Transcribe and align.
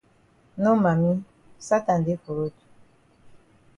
No 0.61 0.71
mami 0.83 1.11
Satan 1.67 1.99
dey 2.05 2.17
for 2.23 2.33
road. 2.37 2.55